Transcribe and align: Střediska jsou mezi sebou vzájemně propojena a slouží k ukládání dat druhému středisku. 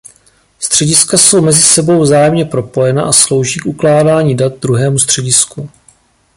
Střediska 0.59 1.17
jsou 1.17 1.41
mezi 1.41 1.61
sebou 1.61 2.01
vzájemně 2.01 2.45
propojena 2.45 3.03
a 3.03 3.11
slouží 3.11 3.59
k 3.59 3.65
ukládání 3.65 4.35
dat 4.37 4.53
druhému 4.61 4.99
středisku. 4.99 5.69